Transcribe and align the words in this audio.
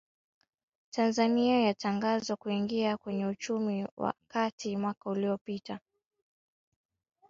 Tanzania 0.91 1.59
yatangazwa 1.61 2.35
kuingia 2.35 2.97
kwenye 2.97 3.25
uchumi 3.25 3.87
wa 3.97 4.13
kati 4.27 4.77
mwaka 4.77 5.09
uliopita 5.09 5.79